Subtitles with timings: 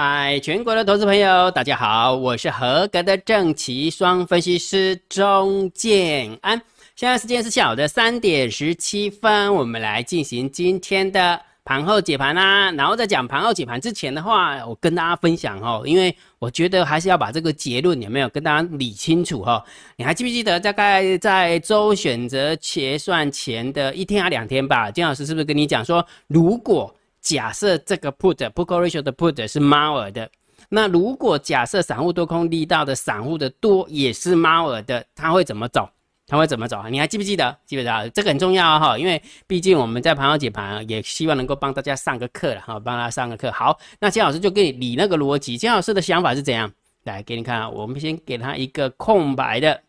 [0.00, 6.62] 嗨，全国的投资朋友，大家好，我是合格的正奇双分析师钟建安。
[6.94, 12.70] 现在时间是下午的三点十七分，我们来进行今天的盘后解盘啦。
[12.70, 19.64] 然后在讲盘后解盘之前的话，我跟大家分享哦，因为我觉得还是要把这个结论有没有跟大家理清楚哈。
[19.96, 24.92] 你还记不记得大概在周选择结算前的一天还两天吧？
[24.92, 26.94] 金老师是不是跟你讲说，如果
[27.28, 30.30] 假设这个 put put call ratio 的 put 是猫耳的，
[30.70, 35.86] 那如果假设散户多空力道的散户的多也是猫耳的，它会怎么走？
[36.26, 36.82] 它会怎么走？
[36.88, 37.54] 你还记不记得？
[37.66, 38.08] 记不记得？
[38.10, 43.52] 这个很重要哈，因为毕竟我们在盘后解盘，也希望能够帮大家上个课了哈，帮他上个课。
[43.52, 45.58] 好，那金老师就给你理那个逻辑。
[45.58, 46.72] 金老师的想法是怎样？
[47.04, 49.82] 来给你看，我们先给他一个空白的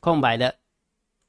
[0.00, 0.54] 空白的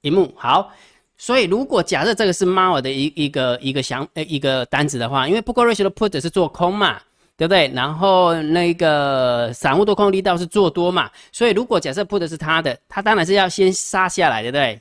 [0.02, 0.34] 屏幕。
[0.36, 0.74] 好。
[1.20, 7.00] 所以，如果假设这个是猫的一一个一个想呃一个单子的话，因为不过 ratio 的 put 是做空嘛，
[7.36, 7.68] 对不对？
[7.74, 14.80] 然后那个散户多空力道是做多嘛，所以如果假设 put 是他的，他当然是要先杀下来，对不对？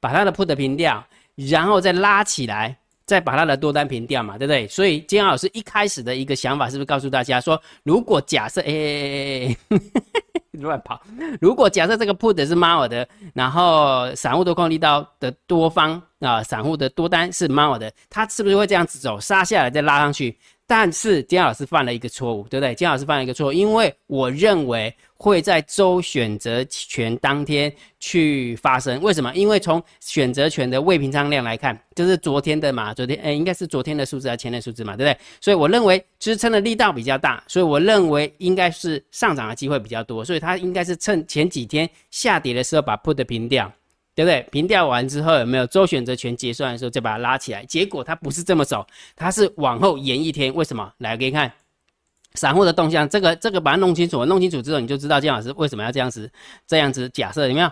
[0.00, 2.74] 把他的 put 平掉，然后再拉起来，
[3.04, 4.66] 再把他的多单平掉嘛，对不对？
[4.68, 9.54] 所以金老师一开始的一个想法是不是告诉大家说，如果假设哎。
[10.60, 11.00] 乱跑。
[11.40, 20.38] 如果假设这个 put 是猫的，然后散户多空力道的多方啊，散户的多单是猫的，它是不是会这样子走，杀下来再拉上去？
[20.70, 22.74] 但是姜老师犯了一个错误，对不对？
[22.74, 29.00] 姜老师犯了一个错误，因为我认为会在周选择权当天去发生。
[29.00, 29.34] 为什么？
[29.34, 35.18] 因为从选择权的未平仓量来看，就是昨天的嘛，昨天诶，应该是昨天的数字还是前天数字嘛，对不对？
[35.40, 43.72] 所以我认为支撑的力道比较大，所以我认为应该是上涨的机会比较多，所以它应该是趁前几天下跌的时候把 put 平掉。
[44.18, 44.44] 对不对？
[44.50, 47.64] 平掉完之后有没有周选择权结算的时候就把它拉起来？
[47.66, 48.84] 结果它不是这么走，
[49.14, 50.52] 它是往后延一天。
[50.52, 50.92] 为什么？
[50.98, 51.52] 来给你看
[52.34, 56.28] 散户的动向，这个这个把它弄清楚，弄清楚之后你就知道姜老师为什么要这样子
[56.66, 57.70] 这样子假设有没有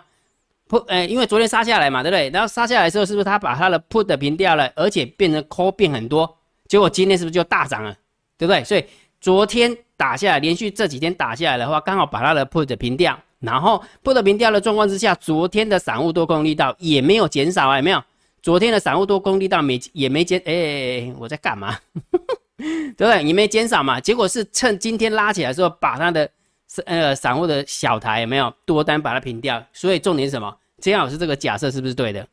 [0.69, 2.31] ？put 哎，因为昨天杀下来嘛，对不对？
[2.31, 6.39] 然后杀下来的时候是不是他把他的 put 的平掉了，而且变成 call 变很多？
[6.69, 7.93] 结果今天是不是就大涨了？
[8.39, 8.63] 对不对？
[8.63, 8.85] 所以
[9.21, 13.19] 昨天打下来，连续这几天打下来的话，刚好把他的 put 的平掉。
[13.41, 18.03] 然后不得平掉的状况之下，昨天的散户多空力道也没有减少啊，有没有？
[18.43, 21.77] 昨天的散户多空力道没也没减，哎，我在干嘛？
[22.57, 23.23] 对不对？
[23.23, 24.01] 也没减少嘛。
[24.01, 26.31] 结果是趁今天拉起来的时候，把他的
[26.87, 29.63] 呃散户的小台有没有多单把它平掉？
[29.73, 30.57] 所以重点是什么？
[30.81, 32.27] 姜老师这个假设是不是对的？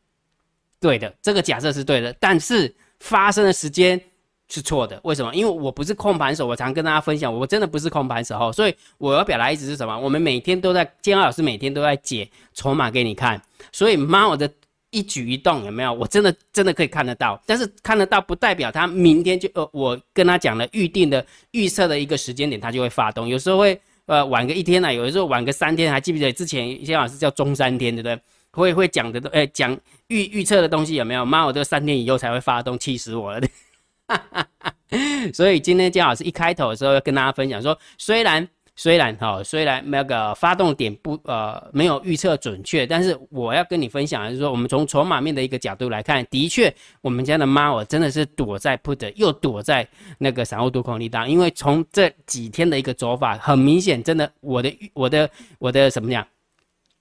[0.80, 4.00] 对的，这个假设是对的，但是发生的时间。
[4.50, 5.34] 是错的，为什么？
[5.34, 9.98] 因为我不是控盘手，我常跟大家分享，我真的不是控盘手，所以我要表达意思是什么？
[9.98, 14.48] 我们每天都在，建安老师每天都在解筹码给你看，所以妈，我的
[14.92, 15.92] 一举一动有没有？
[15.92, 28.22] 我真的真的可以看得到，但是看得到不代表他明天就呃，我跟他讲了预定的预测的一个时间点，他就会发动，有时候会呃晚个一天呢，有的时候晚个三天，还记不记得之前建老师叫中三天，对不对？
[28.52, 29.76] 会会讲的都哎讲
[30.10, 31.26] 预预测的东西有没有？
[31.26, 33.42] 妈，我这三天以后才会发动，气死我了。
[35.34, 49.88] 所以今天姜老师一开头的时候要跟大家分享说，虽然虽然哈，虽然那个发动点不呃没有预测准确，但是我要跟你分享的是说，我们从筹码面的一个角度来看，的确我们家的猫真的是躲在 put 又躲在
[50.18, 56.26] 那个散户多空力道，因为从这几天的一个走法，很明显，真的我的我的我的什么讲？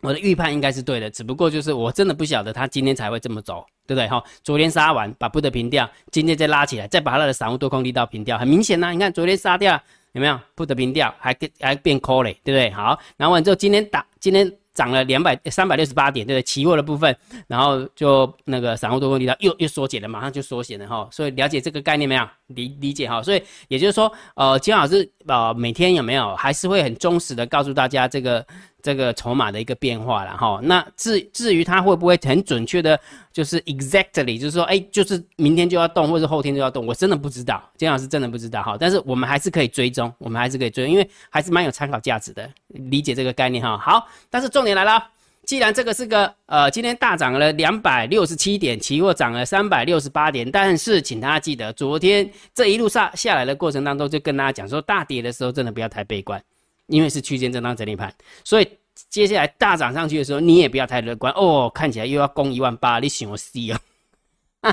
[0.03, 4.09] 我的预判应该是对的，只不过就是我真的不晓得他今天才会这么走，对不对？
[4.09, 8.91] 哈，昨天杀完把不得平掉，今天再拉起来，再把他的散户多空力道平掉，很明显呐。
[8.91, 9.81] 你看昨天杀掉
[10.11, 12.71] 有没有不得平掉，还跟还变 call 嘞，对不对？
[12.73, 16.43] 好，然后完之后今天打，今天涨了两百三百六十八点，对不对？
[16.43, 21.09] 期货的部分，然后就那个散户多空力道又又缩减了，马上就缩减了哈。
[21.13, 22.29] 所以了解这个概念没有？
[22.49, 23.23] 理理解哈。
[23.23, 28.45] 所以也就是说，呃，金老师呃每天有没有还是会很忠实的告诉大家这个。
[28.83, 32.99] 这个筹码的一个变化了哈，那至至于它会不会很准确的，
[33.33, 38.77] 就是 exactly，就是说，哎，就是明天就要动，或者后天就要动，我真的不知道，金老师真的不知道哈。
[38.81, 43.79] 但是我们还是可以追踪，我们还是可以追，因为还是蛮有参考价值的，理解这个概念哈。
[43.79, 45.01] 好，但是重点来了，
[45.47, 56.43] 既然这个是个呃，今天大涨了两百六十七点，期货涨了三百六十八点，但是请大家记得，昨天这一路上下来的过程当中，就跟大家讲说，大跌的时候真的不要太悲观。
[56.89, 58.13] 因为是区间震荡整理盘，
[58.45, 58.69] 所以
[59.09, 61.71] 接下来大涨上去的时候，你也不要太乐观哦。
[61.73, 64.73] 看起来又要攻一万八，你想我死哦？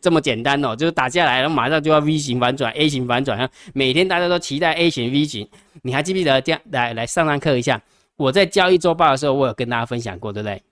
[0.00, 3.50] 这么简单哦，就是打下来了，马上就要 V 型反转、A 型反转。
[3.72, 5.48] 每天大家都期待 A 型、V 型，
[5.82, 7.82] 你还记不记得这样来来上上课一下？
[8.16, 10.62] 我在交易周报的时候，我有跟大家分享过，对不对？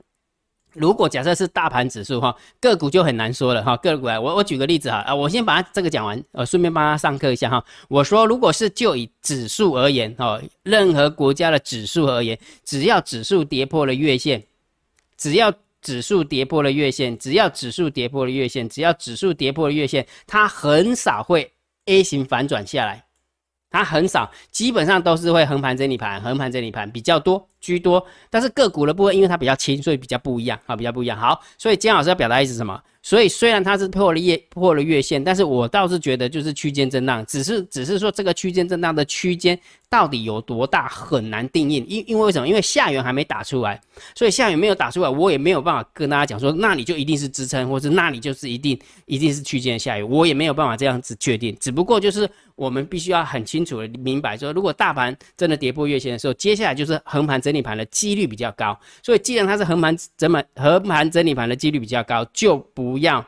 [0.73, 3.77] 如果假设是大盘指数哈，个股就很难说了哈。
[3.77, 7.65] 个股啊，我我举个例子哈啊，我先把它这个讲完，呃，顺便帮他上课一下哈。
[7.89, 14.43] 我说，如果是就以指数而言哈，任何国家的指数而言，只要指数跌破了月线，
[15.17, 21.53] 只要指数跌破了月线，只要指数跌破了月线，只要指数跌破了月线，它很少会
[21.85, 23.04] A 型反转下来。
[23.75, 27.49] 它很少，基本上都是会横盘整理盘，横盘整理盘比较多。
[27.65, 28.05] 居多。
[28.29, 31.19] 但是个股的部分，因为它比较轻，所以比较不一样啊，比较不一样。
[31.19, 32.79] 好，所以姜老师要表达意思什么？
[33.03, 39.59] 所以虽然它是破了月破了月线，但是我倒是觉得就是区间震荡，只是只是说这个区间震荡的区间
[39.91, 42.49] 到底有多大很难定义，因因为为什么？
[42.49, 43.79] 因为下缘还没打出来，
[44.15, 51.55] 所以下缘没有打出来，我也没有办法跟大家讲说那里就一定是支撑，或是那里就是一定一定是区间下缘，我也没有办法这样子确定。
[51.61, 52.27] 只不过就是
[52.57, 58.77] 我们必须要很清楚的明白说，如果大盘真的跌破月线的时候，接下来就是横盘整理盘的几率比较高。
[59.05, 62.99] 所以既然它是横盘整盘横盘整理盘的几率比较高，就不。
[63.05, 63.23] 要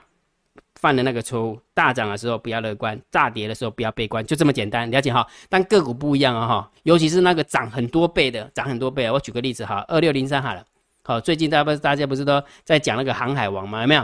[0.76, 5.26] 犯的那个错误，大涨的时候不要乐观，大跌的时候不要悲观，就这么简单，了解哈。
[5.50, 9.10] 但个股不一样啊哈，尤其是那个涨很多倍的，涨很多倍。
[9.10, 10.64] 我举个例子哈，二六零三好了，
[11.02, 13.82] 好，最近大家不是大家不是都在讲那个航海王吗？
[13.82, 14.02] 有没有？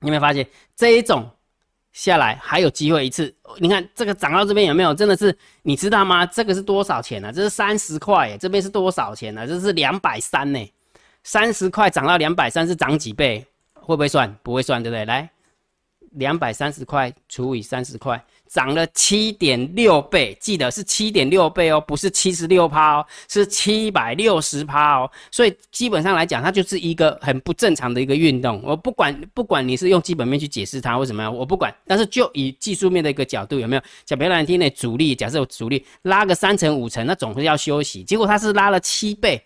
[0.00, 1.28] 你有没有发现这一种
[1.98, 3.34] 下来还有机会一次？
[3.58, 4.94] 你看这个涨到这边有没有？
[4.94, 6.24] 真的是你知道吗？
[6.24, 7.32] 这个是多少钱呢？
[7.32, 9.44] 这是三十块，这边是多少钱呢？
[9.48, 10.72] 这是两百三呢，
[11.24, 13.44] 三十块涨到两百三是涨几倍？
[13.74, 14.32] 会不会算？
[14.44, 15.04] 不会算，对不对？
[15.06, 15.28] 来，
[16.12, 20.36] 两百三十块除以三十块，涨了七点六倍。
[20.40, 25.10] 记得是七点六倍哦，不是七十六趴哦，是七百六十趴哦。
[25.30, 28.60] 所以基本上来讲，它就是一个很不正常的一个运动。
[28.64, 31.74] 我不管，不管你是用基本面去解释它或什么样，我不管。
[31.86, 33.82] 但是就以技术面的一个角度，有没有？
[34.04, 38.02] 讲别难听的，主力假设有主力拉个三成五成，那总是要休息。
[38.02, 39.42] 结果它是拉了七倍。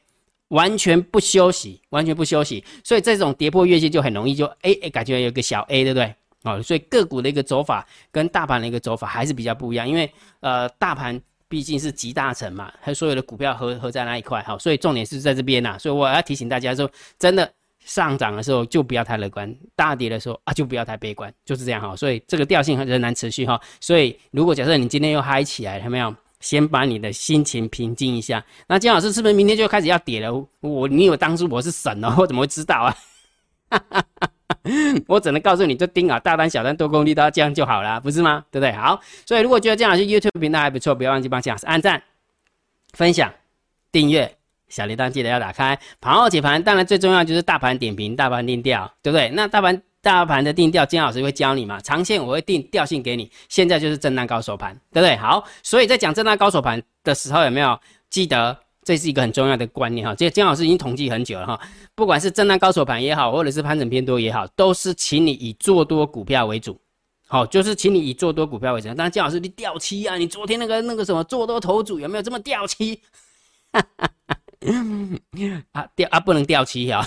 [0.48, 6.14] 完全不休息，完全不休息，所以这种跌破月线就很容易就 A A 感觉有个小 A，对不对？
[6.44, 10.10] 哦，所以个股的一个走法跟大盘的一个走法还是比较不一样，因为
[10.40, 17.52] 呃大盘毕竟是集大成嘛，它所有的股票合合在那一块，好，所以重点是在这边呐，所以我要提醒大家说，真的
[17.84, 26.14] 上涨的时候就不要太乐观，大跌的时候啊就不要太悲观，就是这样哈，所以这个调性仍然持续哈，所以如果假设你今天又嗨起来，有没有？
[26.40, 28.44] 先把你的心情平静一下。
[28.66, 30.48] 那姜老师是不是明天就开始要跌了？
[30.58, 32.12] 我，你以为当初我是神哦？
[32.18, 32.96] 我怎么会知道啊？
[35.08, 38.44] 我只能告诉你，就盯好大单、小单、多空力都要这样就好了，不是吗？
[38.50, 38.72] 对不对？
[38.72, 42.02] 好，所以如果觉得姜老师 YouTube 频道还不错，不要忘记帮姜老师按赞、
[42.92, 43.32] 分享、
[43.90, 44.34] 订阅，
[44.68, 45.78] 小铃铛记得要打开。
[46.00, 49.28] 盘后解盘，当然最重要就是大盘点评、大盘定调，对不对？
[49.30, 49.82] 那大盘。
[50.04, 51.78] 大盘的定调，金老师会教你嘛？
[51.80, 55.16] 长线我会定调性给你，现在就是震荡高手盘，对不对？
[55.16, 57.78] 好，所以在讲震荡高手盘的时候，有没有
[58.10, 60.14] 记得这是一个很重要的观念哈？
[60.14, 61.60] 这金老师已经统计很久了哈，
[61.94, 66.78] 不管是震荡高手盘也好，或者是盘整偏多也好，都是请你以做多股票为主，
[67.28, 68.88] 好，就是请你以做多股票为主。
[68.88, 73.00] 当然，金老师你掉期啊，你昨天那个那个什么做多头组有没有这么掉期？
[75.72, 77.06] 啊掉啊不能掉期哈，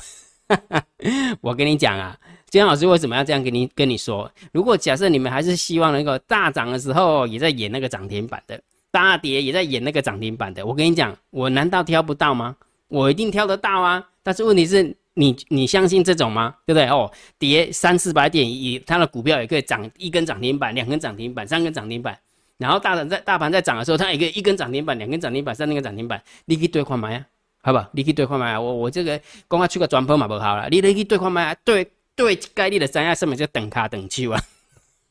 [1.42, 2.18] 我跟你讲啊。
[2.52, 4.32] 姜老师为什么要这样跟你跟你说？
[4.54, 8.58] 如果假设你们还是希望那个大涨的时候也在演那个涨停板的，
[8.96, 12.56] 大跌也在演那个涨停板的，我跟你讲，我难道挑不到吗？
[12.88, 14.02] 我一定挑得到啊！
[14.24, 16.56] 但是问题是你你相信这种吗？
[16.66, 16.88] 对不对？
[16.88, 22.18] 哦，跌三四百点，以它的股票也可以涨一根涨停板、两根涨停板、三根涨停板，
[22.58, 27.26] 然后大涨在大盘在涨的时候，它也可以一根涨停板、两根涨停板、三根涨停板，你去兑换买啊？
[27.62, 27.90] 好不好？
[27.92, 28.62] 你去兑换买啊！
[28.62, 29.20] 我我这个
[29.50, 31.56] 公开出个专播嘛不好了，你你去兑换买啊？
[31.66, 31.86] 对。
[32.18, 34.42] 对概率的三亚什么叫等卡等去啊？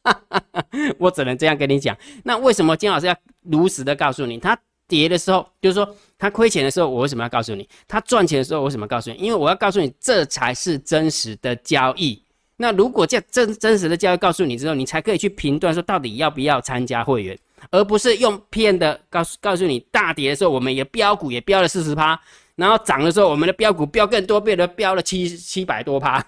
[0.99, 1.97] 我只能这样跟你讲。
[2.23, 4.39] 那为什么金老师要如实的告诉你？
[4.39, 4.57] 他
[4.87, 7.69] 跌的时候，就是说他亏钱的时候，我为什么要告诉你？
[7.89, 9.17] 他赚钱的时候，我为什么告诉你？
[9.17, 12.23] 因为我要告诉你，这才是真实的交易。
[12.57, 17.37] 那如果这真真实的交易告诉你之后，你才可以去评断说到底要不要参加会员，
[17.71, 22.21] 而不是用骗的告诉告诉你，大跌的时候我们也标股也标了四十趴，
[22.55, 26.25] 然后涨的时候我们的标股标更多，变得标了七七百多趴。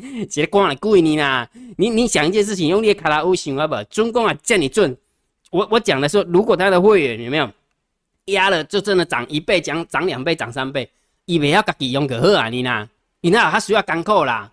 [0.00, 1.48] 哈哈，直光来贵你啦！
[1.76, 3.74] 你你想一件事情，用你的卡拉乌想啊不？
[3.84, 4.96] 中共啊叫你准，
[5.50, 7.50] 我我讲的说，如果他的会员有没有
[8.26, 10.88] 压了，就真的涨一倍，涨涨两倍，涨三倍，
[11.24, 12.88] 以为要自己用个好啊你呐？
[13.20, 14.50] 你那他需要干扣啦。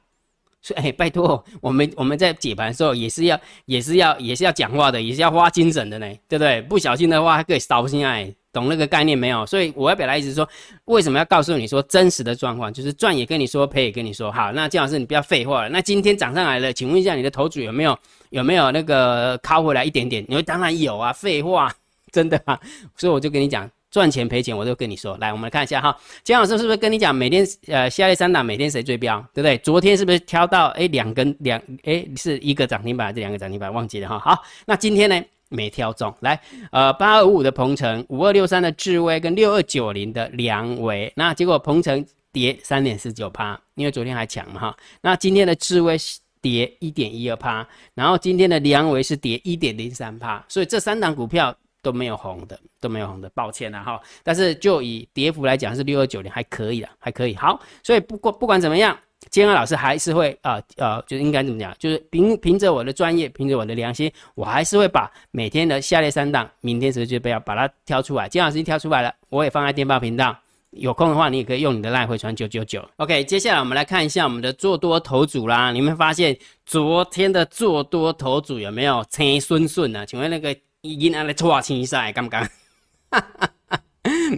[0.61, 6.59] 所以哎，拜托，我们我们在解盘的时候也是要也是要也是要讲话的，也是要花精神的呢，对不对？
[6.63, 8.33] 不小心的话还可以烧心哎。
[8.55, 9.45] 懂那个概念没有？
[9.45, 10.47] 所以我要表达意思是说，
[10.85, 12.71] 为什么要告诉你说真实的状况？
[12.71, 14.31] 就是赚也跟你说，赔也跟你说。
[14.31, 15.69] 好，那姜老师你不要废话了。
[15.69, 20.23] 那今天涨上来了，请问一下你的头主有没有有没有那个靠回来一点点？
[20.29, 21.69] 你说当然有啊，废话，
[22.13, 22.57] 真的啊。
[22.95, 25.17] 所以我就跟你讲，赚钱赔钱我都跟你说。
[25.19, 29.57] 来，我们来看一下哈，姜老师是不是跟你讲每天呃下列三档每天谁追标，对不对？
[29.57, 33.73] 昨天是不是挑到哎两根两哎是一个涨停板还是两个涨停板？
[33.73, 34.17] 忘记了哈。
[34.19, 35.21] 好，那今天呢
[35.55, 36.39] 没挑中，来
[36.71, 44.77] 呃八二五五的鹏程，五二六三的智威跟六二九零的梁维，那结果鹏程跌三点四九趴，因为昨天还强嘛哈。
[45.01, 45.97] 那今天的智威。
[46.41, 53.99] 跌一点一二趴，然后今天的梁维是跌一点零三趴，所以这三档股票都没有红的，都没有红的，抱歉了哈。
[54.21, 57.33] 但是就以跌幅来讲，是六二九零还可以的，还可以。
[57.33, 58.95] 好，所以不过不管怎么样，
[59.29, 68.29] 金安老师还是会啊呃，就应该怎么讲，就是凭凭着我的专业，凭着我的良心，我还是会把每天的下列三档，明天是就不要把它挑出来。
[68.29, 70.37] 金老师挑出来了，我也放在电报频道。
[70.71, 72.85] 有空的话，你也可以用你的赖回传九九九。
[72.97, 75.71] OK，接下来我们来看一下我们的做多头组啦。
[75.71, 80.05] 你们发现昨天的做多头组有没有青顺顺呢？
[80.05, 82.49] 请问那个已经按了错青赛，敢不敢？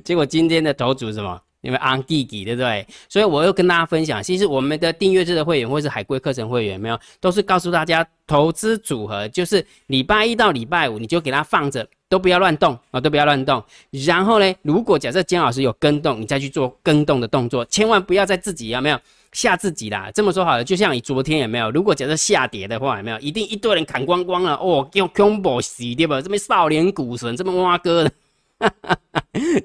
[0.05, 1.41] 结果今天的头组什么？
[1.61, 2.85] 因为昂弟弟对不对？
[3.09, 11.87] 所以我又跟大家分享，其实我们的订阅制的会员或是海龟课程会员，没有都是告诉大家投资组合，就是礼拜一到礼拜五你就给它放着。
[12.09, 13.01] 都不要乱动啊！
[13.01, 13.61] 都不要乱动。
[13.91, 18.97] 然后呢，如果假设姜老师有跟动，你再去做跟动的动作，千万不要在自己有没有
[19.33, 20.09] 吓自己啦。
[20.15, 21.69] 这么说好了，就像你昨天有没有？
[21.69, 23.19] 如果假设下跌的话，有没有？
[23.19, 26.21] 一定一堆人砍光光了哦，用 combo 洗对吧？
[26.21, 28.11] 这边少年股神这么挖哥的，
[28.59, 28.97] 哈 哈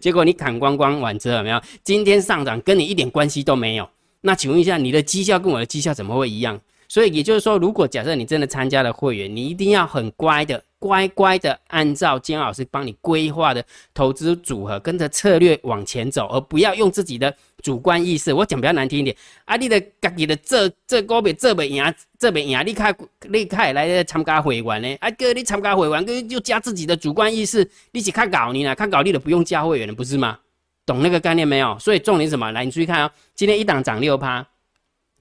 [0.00, 1.60] 结果你砍光光完之后有没有？
[1.82, 3.88] 今天上涨跟你一点关系都没有。
[4.20, 6.60] 那请问一下，你的绩效跟我的绩效怎么会一样？
[6.88, 10.62] 所以也就是说，如果假设你真的参加了会员，你一定要很乖的。
[10.82, 18.32] 乖乖的按照金老师帮你规划的投资组合，跟着策略往前走，而不要用自己的主观意识。
[18.32, 22.92] 我讲比较难听一点，啊，你的家己的这这股票这边赢，这边赢，你看
[23.28, 24.96] 你看来参加会员呢？
[25.00, 28.74] 啊哥，你参加会员，哥就加自己的主观意识，你是看搞你呢？
[28.74, 30.40] 看搞你的不用加会员了，不是吗？
[30.84, 31.78] 懂那个概念没有？
[31.78, 32.50] 所以重点什么？
[32.50, 34.44] 来，你注意看啊，今天一档涨六趴。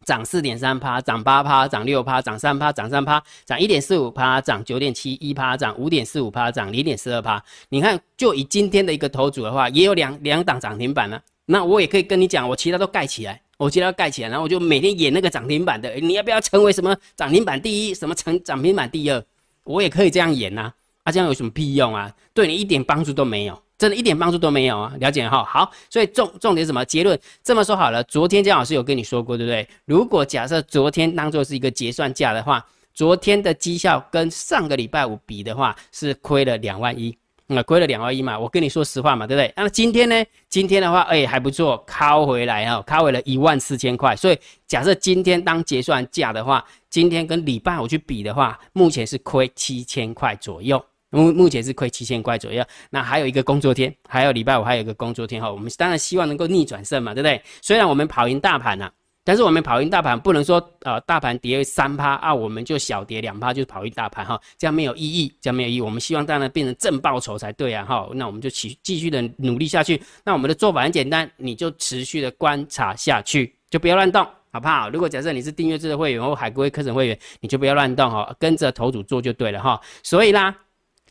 [0.05, 7.43] 涨四点三趴，涨八趴，涨六趴，涨三趴，涨三趴，涨一点四五趴，涨九点七一趴，涨五点四五趴，涨零点四二趴。
[7.69, 11.21] 你看，就以今天的一个头组的话，也有两两档涨停板呢。
[11.45, 15.93] 那我也可以跟你讲，我其他都盖起来，我其他盖起来，然后我就每天演那个涨停板的。
[15.95, 19.23] 你要不要成为什么涨停板第一，什么成涨停板第二？
[19.63, 20.73] 我也可以这样演呐。
[21.03, 22.11] 啊，这样有什么屁用啊？
[22.33, 23.59] 对你一点帮助都没有。
[23.81, 24.93] 真的一点帮助都没有啊！
[24.99, 27.19] 了解哈，好，所以重重点什么结论？
[27.41, 29.67] 这么说好了，昨天姜老师有跟你说过，对不对？
[29.85, 38.37] 如果假设昨天当做是一个结算价的话，昨天的绩效跟上个礼拜五比的话，是亏了两万一，那亏了两万一嘛？
[38.37, 39.51] 我跟你说实话嘛，对不对？
[39.57, 40.23] 那么今天呢？
[40.47, 44.15] 今天的话，哎，还不错，靠回来哈，靠回了一万四千块。
[44.15, 50.79] 所以假设今天当结算价的话，今天跟礼拜五去比的话，目前是亏七千块左右。
[51.11, 57.39] 目目前是亏七千块左右，那还有一个工作天，还有礼拜五还有一个工作天哈，我们当然希望能够逆转胜嘛，对不对？
[57.61, 58.89] 虽然我们跑赢大盘呐，
[59.23, 65.81] 但是我们跑赢大盘不能说呃大盘跌三趴啊，我们就小跌两趴就跑赢大盘哈，这样没有意义，这样没有意义。
[65.81, 70.01] 我们希望当然变成正报酬才对啊哈，那我们就继继续的努力下去。
[70.23, 74.89] 那我们的做法很简单，你就持续的观察下去，就不要乱动，好不好？
[74.89, 79.79] 如果假设你是订阅制的会员或海龟课程会员，你就不要乱动哈，跟着头主做就对了哈。
[80.03, 80.55] 所以啦。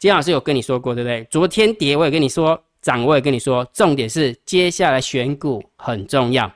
[0.01, 1.23] 金老师有跟你说过，对不对？
[1.31, 6.51] 昨天跌我也跟你说，涨我也跟你说，重点是接下来选股很重要。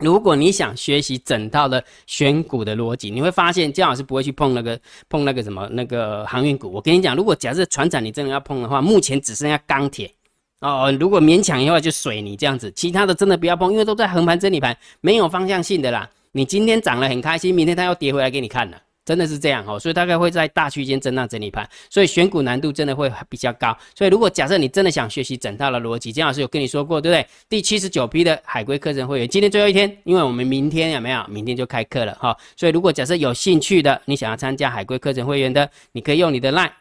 [0.00, 4.76] 如果你想学习整套的选股的逻辑，你会发现金老师不会去碰那个
[5.08, 6.68] 碰那个什么那个航运股。
[6.72, 10.10] 我跟你讲，如果假设船长你真的要碰的话，目前只剩下钢铁
[10.58, 10.92] 哦。
[10.98, 16.10] 如果勉强的话，就水泥这样子，其他的真的不要碰，因为都在横盘整理盘，没有方向性的啦。
[16.32, 18.76] 你今天涨了很开心，明天它要跌回来给你看了。
[19.06, 23.74] 真的是这样哦，所以大概会在大区间震荡整理盘，所以选股难度真的会比较高。
[23.94, 27.24] 所以如果假设你真的想学习整套的逻辑，姜老师有跟你说过，对不对？
[27.48, 31.24] 第七十九批的海龟课程会员，今天最后一天，因为我们明天有没有？
[31.28, 32.36] 明天就开课了哈。
[32.56, 36.72] 所以如果假设有兴趣的，你想要参加海龟课程会员的，你可以用你的 LINE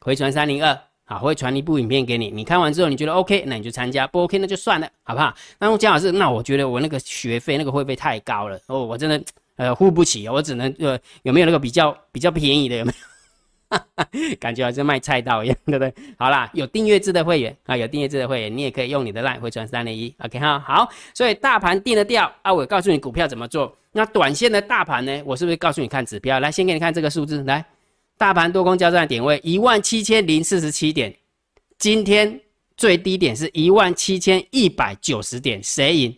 [0.00, 0.74] 回传三零二，
[1.04, 2.30] 好，会传一部影片给你。
[2.30, 5.34] 你看完之后你觉得 OK，那你就参加；不 OK 那就算了，好不好？
[5.58, 9.22] 那姜老师，那我觉得我那个学费那个会费太高了哦，我真的。
[9.56, 12.76] 呃，付不起，我只能呃，有没有那个比较比较便宜的？
[12.76, 12.98] 有没有？
[14.38, 15.92] 感觉好像卖菜刀一样，对不对？
[16.16, 20.60] 好啦，有订阅制的会员啊，有订阅制的会员，你也可以用你的 line 回传三零一，OK 哈。
[20.60, 23.76] 好，所以大盘定了调啊，我告诉你股票怎么做。
[23.90, 25.22] 那短线的大盘呢？
[25.24, 26.38] 我是不是告诉你看指标？
[26.38, 27.64] 来，先给你看这个数字，来，
[28.16, 31.12] 大盘多空交战点位一万七千零四十七点，
[31.78, 32.40] 今天
[32.76, 36.16] 最低点是一万七千一百九十点，谁赢？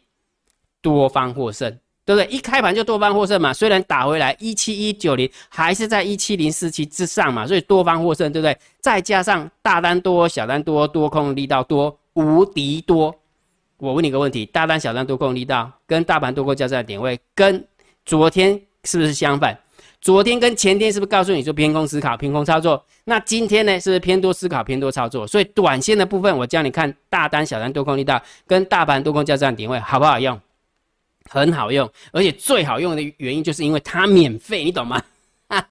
[0.82, 1.78] 多方获胜。
[2.06, 2.26] 对不对？
[2.32, 8.56] 一开盘就多方获胜嘛，虽然打回来一七一九零，还是在一七零四七之上嘛，所以多方获胜，对不对？
[8.80, 13.12] 再加上大单多、小单多、多空力道多，无敌多。
[13.78, 17.62] 我问你个问题：大单、小单多空力道跟大盘多空交战的点位，跟
[18.04, 19.58] 昨天是不是相反？
[20.00, 22.80] 昨天跟前天是不是告诉你说偏空思考、偏空操作？
[23.04, 25.26] 那今天呢，是不是偏多思考、偏多操作？
[25.26, 30.40] 所以短线的部分，我教你看大单、小单多空力道跟大盘多空交战点位好不好用？
[31.28, 35.02] 很好用，而且最好用的原因就是因为它免费，你懂吗？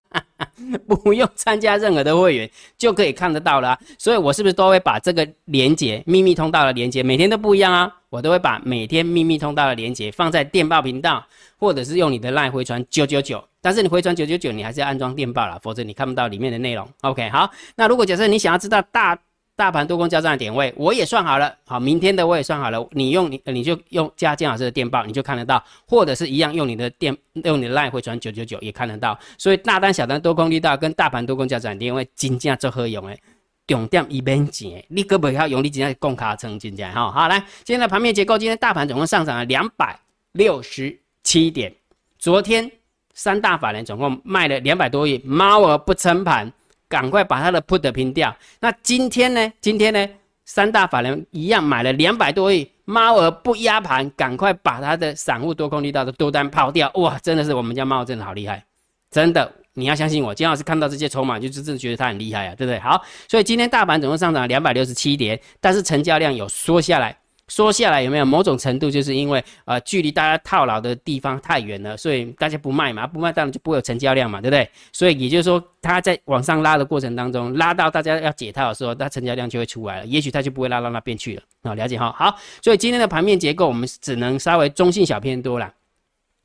[0.87, 7.93] 不用参加任何的会员就可以看得到了，所以我是不是都会把这个连接秘密通道的连接每天都不一样啊？
[8.09, 11.25] 我都会把每天秘密通道的连接放在电报频道，
[11.57, 16.87] 或者是用你的 LINE 回传九九九，但是你回传九九九，你还是要安装电报了，否则你看不到里面的内容。
[17.01, 19.19] OK，好，那如果假设你想要知道大。
[19.55, 21.55] 大盘多空交战的点位，我也算好了。
[21.65, 22.85] 好，明天的我也算好了。
[22.91, 29.17] 你用你，你就用加金老师的电报，你就看得到，或者是一样用你的电，用你的 line 回传九九九也看得到。
[29.37, 33.17] 所以大单、小单多空力道跟大盘多空交战点位，金价做何用诶？
[33.65, 37.09] 重点一边钱，你可不要用你今天共卡成金价哈。
[37.09, 39.97] 好，来，今天的盘面结构，今天大盘总共上涨了两百
[40.33, 41.73] 六十七点。
[42.19, 42.69] 昨天
[43.13, 46.51] 三大法人总共卖了两百多亿，猫儿不撑盘。
[46.95, 48.33] 赶快把他的 put 平掉。
[48.61, 49.51] 那今天呢？
[49.59, 50.07] 今天呢？
[50.45, 56.89] 三大法人一样买了两百多亿，猫儿不压盘，赶快把他的散户多空力道的多单抛掉。
[56.95, 58.63] 哇，真的是我们家猫真的好厉害，
[59.11, 60.33] 真的，你要相信我。
[60.33, 62.79] 金老师看到这些筹码，就真的觉得他很厉害啊，对不对？
[62.79, 67.17] 好，所以今天大盘总共上涨两百六十七点，但是成交量有缩下来。
[67.47, 74.67] 说下来有没有某种程度，就是因为呃距离大家套牢的地方太远了，所以大家不卖嘛，不卖当然就不会有成交量嘛，对不对？
[74.91, 82.11] 所以也就是说，它在往上拉的过程当中，拉到大家要解套的时候，它成交量就会出来了，也许它就不会拉到那边去了啊，了解哈？
[82.17, 85.71] 好，所以今天的盘面结构我们只能稍微中性小偏多了，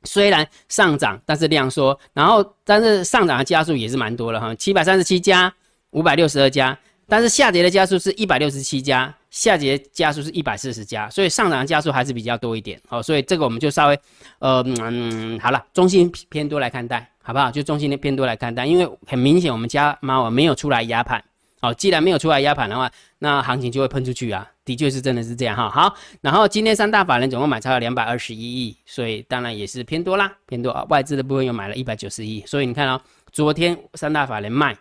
[0.03, 5.51] 虽然上涨，但是量缩，然后但是上涨的加速也是蛮多了哈，七百三十七家，
[5.89, 6.77] 五百六十二家。
[7.07, 12.79] 但是下跌的加速是一百六十七家，下跌加速是一百四十家，所以上涨的加速还是比较多一点。
[12.89, 13.99] 哦，所以这个我们就稍微，
[14.39, 17.49] 呃，嗯，好了，中性偏多来看待，好不好？
[17.49, 21.23] 就中性的偏多来看待，因为很明显我们家猫没有出来压盘。
[21.61, 25.69] 好，既然没有出来压盘的话，那行情就会喷出去啊，的确是真的是这样哈。
[25.69, 30.83] 好，然后今天三大法人总共买超了两百二十一亿，所以当然也是偏多啦，偏多啊。
[30.89, 32.99] 外资的部分又买了一百九十亿，所以你看哦，
[33.31, 34.75] 昨天三大法人卖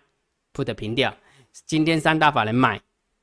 [0.55, 1.14] ，put 平掉。
[1.66, 2.81] 今天三大法人买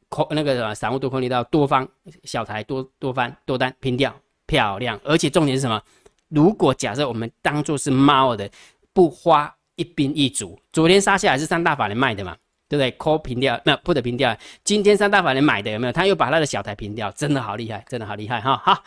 [0.10, 1.88] 空那个什么散户多空力道多方
[2.24, 4.14] 小台多多翻多单平掉
[4.46, 5.82] 漂亮，而且重点是什么？
[6.30, 8.50] 如果假设我们当做是猫的，
[8.94, 12.36] 不花一兵一卒，昨天杀下来是三大法人卖的嘛，
[12.68, 15.94] 对不对空平掉那 put 平掉，今天三大法人买的有没有？
[15.94, 18.62] 他又把他的小台平掉，真的好厉害，真的好厉害哈！
[18.64, 18.84] 好，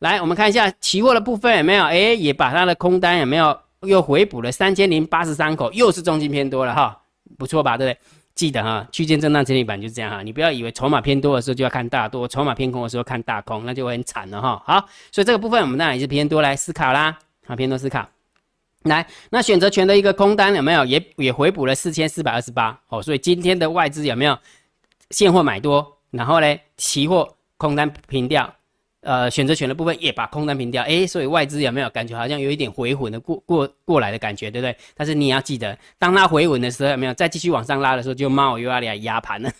[0.00, 1.84] 来我们看一下期货的部分有没有？
[1.84, 7.00] 哎，也把他的空单有没有又回补了三千零八十三口，又是重金偏多了哈，
[7.38, 7.76] 不错吧？
[7.76, 7.98] 对不对？
[8.34, 14.60] 记得哈，区间震荡整理板就是这样哈，你不要以为筹码偏多的时候就要看大多，筹码偏空的时候看大空，那就会很惨了哈。
[14.66, 17.16] 好，所以这个部分我们当然也是偏多来思考啦，
[17.46, 18.08] 啊，偏多思考。
[18.82, 24.36] 来，那选择权的一个空单有没有也也回补了四千四百二十八哦，所以今天的外资有没有
[25.10, 28.52] 现货买多，然后呢，期货空单平掉。
[29.04, 34.76] 呃，选择权的部分也把空单平掉，哎，所以外资有没有感觉好像有一点回稳的过过过来的感觉，对不对？
[34.96, 39.50] 但是你要记得，当它回稳的时候，有没有再继续往上拉的时候，就冒又要来压盘了。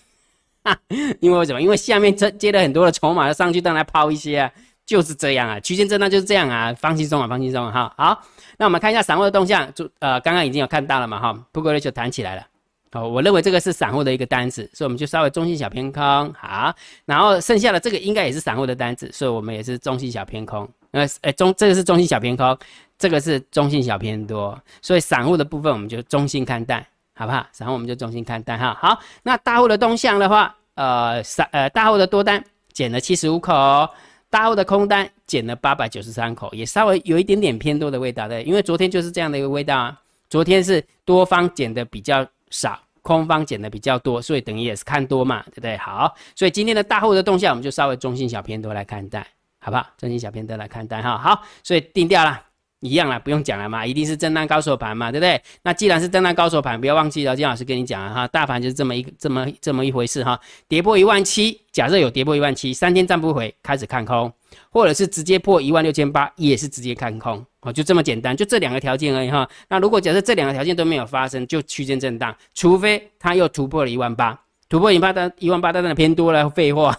[1.21, 1.61] 因为为什么？
[1.61, 4.51] 因为下面接接了很多的筹码要上去，当然抛一些啊，
[4.87, 7.93] 就是这样啊，区间震荡就是这样啊，放轻松啊，放轻松哈。
[7.99, 8.23] 好，
[8.57, 12.47] 那我们看一下散户的动向，就呃，刚刚已经有看到了嘛，哈，不过呢就弹起来了。
[12.95, 16.33] 好，我认为这个是散户的一个单子，所以我们就稍微中性小偏空。
[16.39, 16.73] 好，
[17.05, 20.69] 然后剩下的这个应该也是散户的单子，所以我们也是中性小偏空。
[20.93, 22.57] 呃，哎中这个是中性小偏空，
[22.97, 27.45] 这个是中性小偏多，所以散户的部分我们就中性看待，好不好？
[27.51, 28.79] 散户我们就中性看待哈。
[28.81, 33.91] 好，那大户的动向的话，呃，散呃大户的多单减了七十五口，
[34.31, 42.25] 大户的空单减了八百九十三口，也稍微有一点点偏多的味道的，因为昨天就是这样的一个味道啊，昨天是多方减的比较。
[42.51, 45.77] 少空方减的比较多，所以等于也是看多嘛，对不对？
[45.77, 49.27] 好，所以今天的大户的动向，我们就稍微中性小偏多来看待，
[49.61, 49.87] 好不好？
[49.99, 51.19] 中性小偏多来看待哈。
[51.19, 52.41] 好，所以定掉了，
[52.81, 55.39] 一样了，不用讲了嘛，一定是震荡高手盘嘛，对不对？
[55.63, 60.41] 那既然是震荡高手盘，不要忘记了，金老师跟你讲了哈，大盘就是这么一这么这么一回事哈。
[60.67, 64.33] 跌破一万七，假设有跌破一万七，三天站不回，开始看空，
[64.71, 67.45] 或者是直接破一万六千八，也是直接看空。
[67.65, 69.49] 哦，就这么简单，就这两个条件而已哈。
[69.69, 76.95] 那如果假设这两个条件都没有发生，就区间震荡，除非它又突破了一万八，突破一万八，一万八当然偏多了，废话，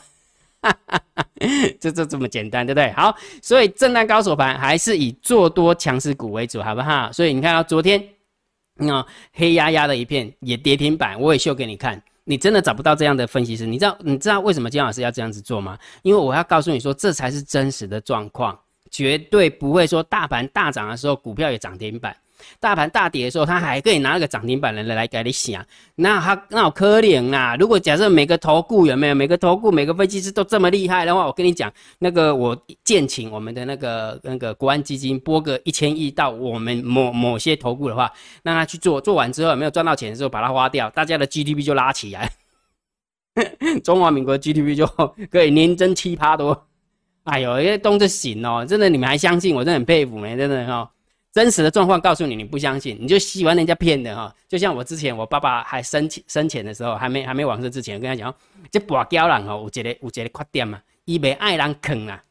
[1.80, 2.92] 就就这么简单，对不对？
[2.94, 7.12] 好，所以震荡高手盘还是以做多强势股为主，好不好？
[7.12, 8.04] 所以你看到昨天，
[8.78, 12.02] 那黑压压的一片也跌停板，我也秀给你看。
[12.28, 15.78] 你真的找不到这样的分析师，你知道你知道为什么金老师要这样子做吗？
[16.02, 18.60] 因为我要告诉你说，这才是真实的状况，
[18.96, 22.16] 绝对不会说大盘大涨的时候，股票也涨停板。
[22.62, 27.58] 大盘大跌的时候，他还可以拿那个涨停板的来来给你想，那他那好可怜啊！
[27.60, 32.56] 如果假设每个投顾有没有每个投顾每个分析师都这么厉害的话，我跟你讲，那个我
[32.86, 38.10] 建请我们的那个那个国安基金拨个一千亿到我们某某些投顾的话，
[38.44, 42.32] 让他去做，做完之后没有赚到钱的时候把它花掉，大家的 GDP 就拉起来，
[43.84, 44.86] 中华民国 GDP 就
[45.32, 46.65] 可以年增七趴多。
[47.26, 50.90] 哎呦，因为东西行哦，真的你们还相信我，真的很佩服你们，真的哦。
[51.34, 54.34] 真实的状况告诉你，你不相信，你就喜欢人家骗的哈。
[54.48, 58.34] 就像我之前，我爸爸还生前生前的时候，还没还没往生之前，跟他讲，
[58.72, 62.24] 这跋胶人哦，有一个有一个缺点嘛，伊袂爱人坑啊。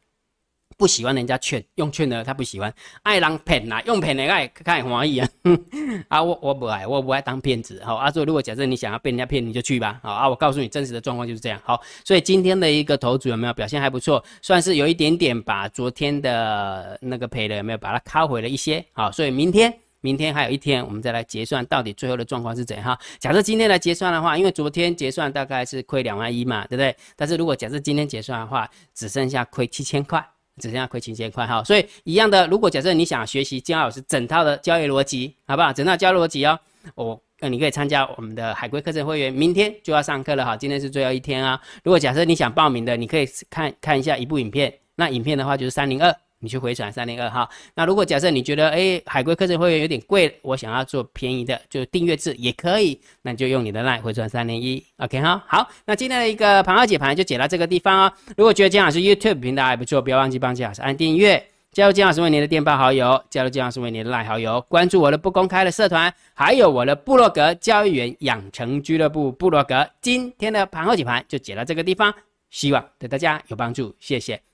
[0.76, 5.28] 不喜欢人家劝，用劝的他不喜欢，爱人骗呐，用骗的爱看欢喜啊。
[6.08, 7.82] 啊，我我不爱，我不爱当骗子。
[7.84, 10.00] 好，阿叔，如果假设你想要被人家骗，你就去吧。
[10.02, 11.60] 好啊，我告诉你真实的状况就是这样。
[11.64, 18.84] 好，所以今天的一个投组有没有表现还不错，算是有一点点把昨天的那个赔的有没有把它靠回了一些。
[18.92, 22.84] 好，所以明天明天还有一天，我们再来结算，到底最后的状况是怎样？
[22.84, 26.94] 哈，假设今天来结算的话，因为昨天结算大概是亏两万一嘛，对不对？
[27.16, 30.22] 但是如果假设今天结算的话，只剩下亏七千块。
[30.60, 35.72] 只剩下亏七千块哈，所以一样的，如果假设你想学习金老师整套的交易逻辑，好不好？
[35.72, 36.58] 整套交易逻辑哦，
[36.94, 41.60] 我那你可以参加我们的海龟课程会员，明天就要上课了哈，今天是最后一天啊。
[41.82, 46.14] 如果假设你想报名的，你可以看看一下一部影片，那影片的话就是三零二。
[46.44, 55.42] 你去回传三零二哈，那如果假设你觉得哎海龟课程会员有点贵，我想要做便宜的，就订阅制也可以，那你就用你的 line 回传三零一，OK 哈。
[55.48, 58.12] 好，那今天的一个盘号解盘就解到这个地方哦。
[58.36, 69.88] 如果觉得姜老师 YouTube 频道还不错，不要忘记帮姜老师按订阅，加入姜老师为你的电报好友，加入姜老师为你的 line 好友，关注我的不公开的社团，还有我的部落格交易员养成俱乐部部落格。
[70.02, 72.12] 今天的盘后解盘就解到这个地方，
[72.50, 74.53] 希望对大家有帮助，谢谢。